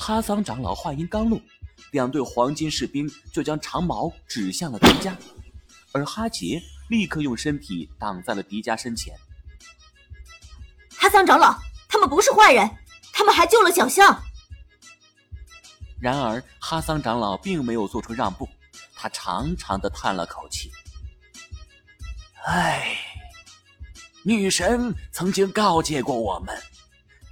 [0.00, 1.38] 哈桑长老话音刚落，
[1.90, 5.14] 两队黄金士兵就将长矛指向了迪迦，
[5.92, 9.14] 而哈杰立刻用身体挡在了迪迦身前。
[10.96, 11.54] 哈桑长老，
[11.86, 12.78] 他们不是坏人，
[13.12, 14.18] 他们还救了小象。
[16.00, 18.48] 然而，哈桑长老并没有做出让步，
[18.94, 20.72] 他长长的叹了口气
[22.46, 22.96] ：“唉，
[24.22, 26.58] 女神曾经告诫过我们，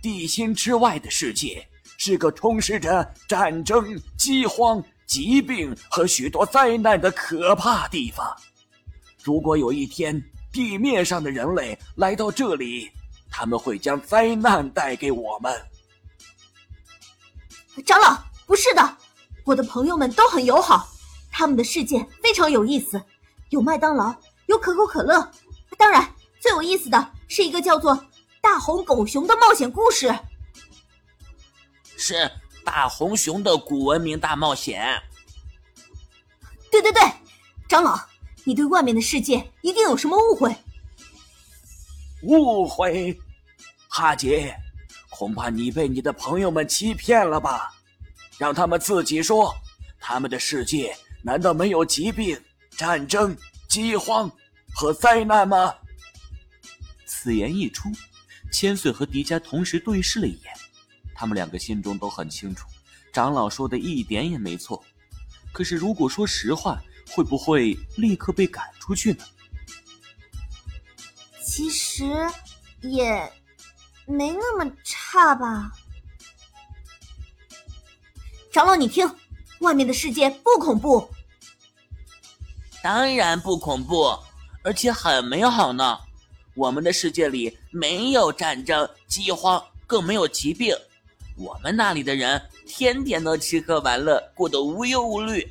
[0.03, 1.66] 地心之外的世界
[1.99, 8.34] 是个充斥着战争、饥荒、疾病和许多灾难的可怕地方。
[9.23, 10.20] 如果有一天
[10.51, 12.91] 地面上的人类来到这里，
[13.30, 15.55] 他们会将灾难带给我们。”
[17.84, 18.17] 长老。
[18.47, 18.97] 不是的，
[19.45, 20.89] 我的朋友们都很友好，
[21.30, 22.98] 他们的世界非常有意思，
[23.51, 24.15] 有麦当劳，
[24.47, 25.30] 有可口可乐，
[25.77, 27.95] 当然最有意思的是一个叫做
[28.41, 30.09] 《大红狗熊》的冒险故事。
[32.09, 32.30] 是
[32.65, 34.98] 大红熊的古文明大冒险。
[36.70, 37.03] 对对对，
[37.69, 38.00] 长老，
[38.45, 40.56] 你对外面的世界一定有什么误会？
[42.23, 43.15] 误会？
[43.91, 44.56] 哈杰，
[45.11, 47.75] 恐怕你被你的朋友们欺骗了吧？
[48.39, 49.55] 让他们自己说，
[50.00, 53.37] 他们的世界难道没有疾病、战争、
[53.69, 54.31] 饥荒
[54.75, 55.75] 和灾难吗？
[57.05, 57.91] 此言一出，
[58.50, 60.58] 千岁和迪迦同时对视了一眼，
[61.19, 62.69] 他们两个心中都很清楚，
[63.12, 64.84] 长老说的一点也没错。
[65.52, 69.25] 可是如果说实话，会不会立刻被赶出去呢？
[71.44, 72.05] 其实，
[72.83, 73.33] 也
[74.06, 75.72] 没那么差吧。
[78.53, 79.12] 长老，你听，
[79.58, 81.10] 外面的世界不恐怖。
[82.80, 84.16] 当然不恐怖，
[84.62, 85.98] 而且很美好呢。
[86.55, 90.77] 我们的世界里没有战争、饥荒，更没有疾病。
[91.39, 95.48] 我们那里的人天天都吃喝玩乐，过得无忧无虑。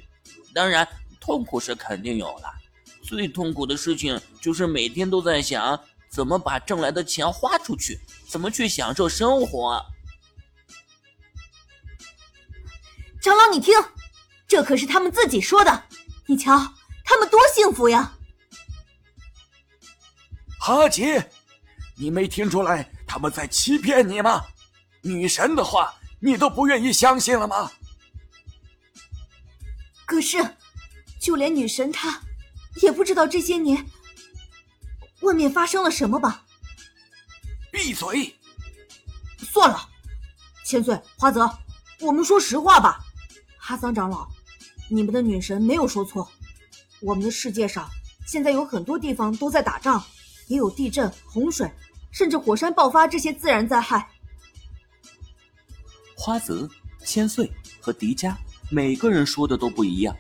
[0.53, 0.85] 当然，
[1.19, 2.53] 痛苦是肯定有了。
[3.01, 9.81] 最痛苦的事情就是每天都在想怎么把挣来的钱花出去，怎么去享受生活。
[13.21, 13.73] 长老，你听，
[14.45, 15.83] 这可是他们自己说的。
[16.25, 16.73] 你瞧，
[17.05, 18.13] 他们多幸福呀！
[20.59, 21.29] 哈杰，
[21.95, 24.43] 你没听出来他们在欺骗你吗？
[25.07, 27.71] 女神的话，你都不愿意相信了吗？
[30.05, 30.55] 可是，
[31.19, 32.21] 就连女神她
[32.81, 33.85] 也不知道这些年
[35.21, 36.45] 外面发生了什么吧？
[37.71, 38.35] 闭嘴！
[39.37, 39.89] 算了，
[40.65, 41.49] 千岁、花泽，
[41.99, 43.03] 我们说实话吧。
[43.57, 44.27] 哈桑长老，
[44.89, 46.29] 你们的女神没有说错。
[47.01, 47.89] 我们的世界上
[48.25, 50.03] 现在有很多地方都在打仗，
[50.47, 51.71] 也有地震、洪水，
[52.11, 54.09] 甚至火山爆发这些自然灾害。
[56.27, 56.69] 花泽、
[57.05, 57.49] 千岁
[57.79, 58.35] 和迪迦
[58.69, 60.13] 每个人说的都不一样，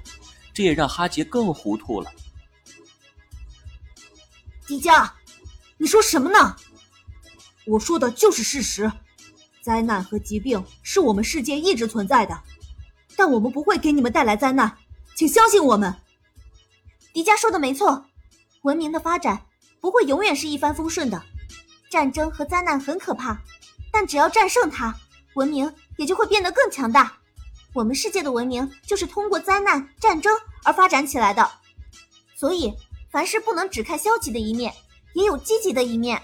[0.53, 2.09] 这也让哈杰更糊涂了。
[4.65, 5.11] 迪迦，
[5.75, 6.55] 你说什么呢？
[7.65, 8.89] 我说的就是事实，
[9.61, 12.41] 灾难和疾病是我们世界一直存在的。
[13.17, 14.77] 但我们不会给你们带来灾难，
[15.13, 15.93] 请相信我们。
[17.11, 18.05] 迪迦说的没错，
[18.61, 19.45] 文明的发展
[19.81, 21.21] 不会永远是一帆风顺的，
[21.91, 23.37] 战争和灾难很可怕，
[23.91, 24.97] 但只要战胜它，
[25.37, 27.15] 文明也就会变得更强大。
[27.71, 31.47] 我们世界的文明就是通过灾难、战争而发展起来的，
[32.35, 32.73] 所以
[33.11, 34.73] 凡事不能只看消极的一面，
[35.13, 36.19] 也有积极的一面。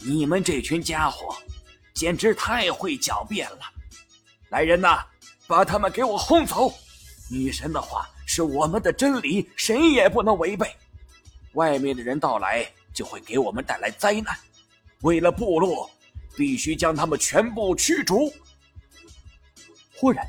[0.00, 1.34] 你们这群家伙，
[1.94, 3.60] 简直太会狡辩了！
[4.50, 5.02] 来人呐，
[5.46, 6.74] 把他们给我轰走！
[7.30, 10.70] 女神的话是我们的真理，谁也不能违背。
[11.54, 14.36] 外面的人到来就会给我们带来灾难，
[15.00, 15.90] 为了部落，
[16.36, 18.32] 必须将他们全部驱逐。
[19.94, 20.26] 忽然，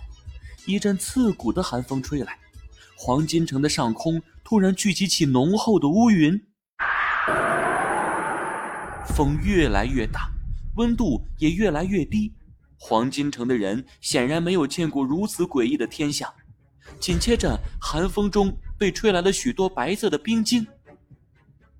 [0.66, 2.38] 一阵刺骨的寒风吹来，
[2.96, 6.40] 黄金城的上空突然聚集起浓厚的乌云，
[9.16, 10.30] 风越来越大，
[10.76, 12.34] 温度也越来越低。
[12.78, 16.32] 黄金城的人显然没有见过如此诡异的天象。
[17.00, 20.68] 紧接着，寒风中被吹来了许多白色的冰晶。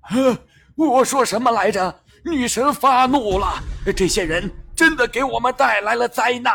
[0.00, 0.38] 呵，
[0.74, 2.00] 我说什么来着？
[2.24, 3.62] 女神发怒了！
[3.94, 6.52] 这些人真的给我们带来了灾难。